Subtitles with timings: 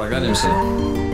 [0.00, 0.48] прокатимся?
[0.48, 1.09] Давай.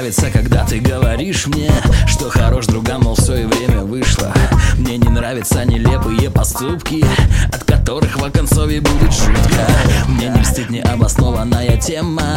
[0.00, 1.70] Нравится, когда ты говоришь мне
[2.06, 4.32] Что хорош другам, мол, все и время вышло.
[4.78, 7.04] Мне не нравятся нелепые поступки
[7.52, 9.66] От которых в оконцове будет жутко
[10.08, 12.34] Мне не льстит необоснованная тема.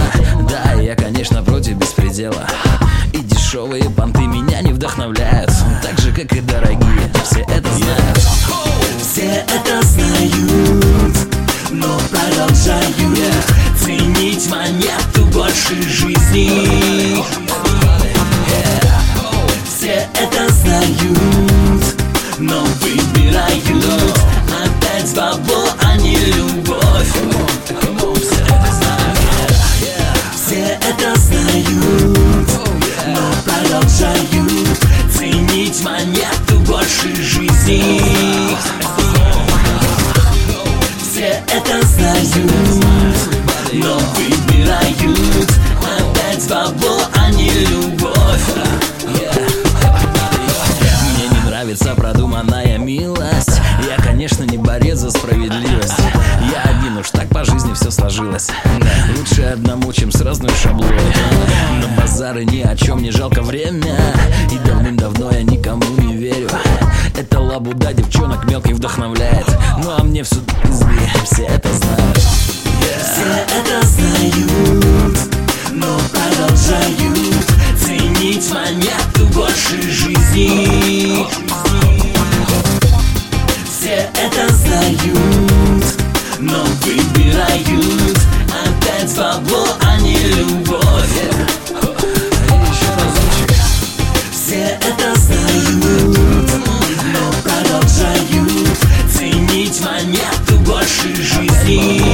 [0.49, 2.45] Да, я, конечно, против беспредела.
[3.13, 5.51] И дешевые понты меня не вдохновляют.
[5.81, 8.17] Так же, как и дорогие, все это знают.
[8.99, 11.17] Все это знают,
[11.71, 12.93] но продолжают
[13.83, 16.72] Ценить монету больше жизни
[26.25, 27.13] любовь
[30.35, 32.49] Все это знают,
[33.07, 34.79] но продолжают
[35.15, 38.01] Ценить монету больше жизни
[41.01, 42.85] Все это знают,
[43.73, 45.51] но выбирают
[45.81, 46.92] Опять бабло,
[51.63, 53.61] нравится продуманная милость.
[53.87, 55.97] Я, конечно, не борец за справедливость.
[56.51, 58.49] Я один уж так по жизни все сложилось.
[59.17, 60.99] Лучше одному, чем с разной шаблой
[61.81, 63.95] На базары ни о чем не жалко время.
[64.51, 66.49] И давным-давно я никому не верю.
[67.17, 69.47] Это лабуда девчонок мелких вдохновляет.
[69.81, 71.92] Ну а мне все пизды, все это знают
[83.93, 85.85] Все это знают,
[86.39, 88.17] но выбирают.
[88.49, 91.21] Опять бабло, а не любовь.
[94.31, 96.49] Все это знают,
[97.13, 98.79] но продолжают
[99.15, 102.12] Ценить монету больше жизни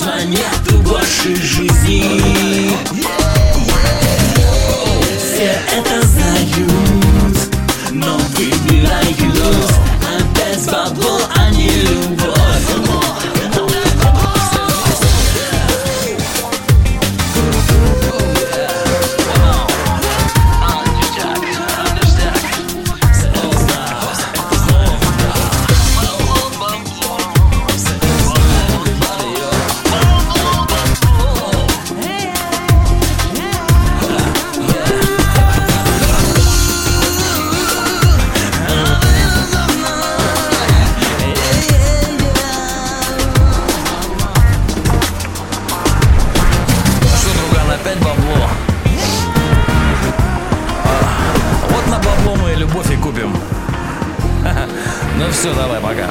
[0.00, 3.19] Ценить монету больше жизни
[47.80, 48.48] опять бабло?
[50.84, 53.34] А, Вот на бабло мы и любовь и купим.
[55.18, 56.08] Ну все, давай, пока.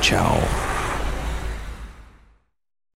[0.00, 0.38] Чао.